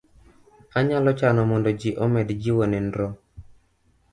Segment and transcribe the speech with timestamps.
[0.77, 3.07] Anyalo chano mondo ji omed jiwo chenro